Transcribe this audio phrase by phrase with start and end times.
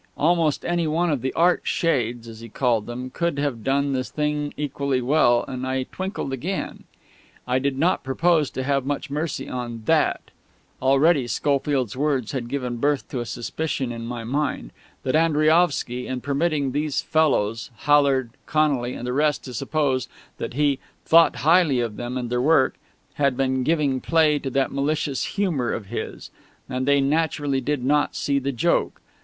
[0.17, 3.93] Almost any one of the "Art Shades," as he had called them, could have done
[3.93, 6.85] the thing equally well, and I twinkled again.
[7.47, 10.31] I did not propose to have much mercy on that.
[10.81, 14.71] Already Schofield's words had given birth to a suspicion in my mind
[15.03, 20.07] that Andriaovsky, in permitting these fellows, Hallard, Connolly, and the rest, to suppose
[20.39, 22.75] that he "thought highly" of them and their work,
[23.21, 26.31] had been giving play to that malicious humour of his;
[26.67, 28.99] and they naturally did not see the joke.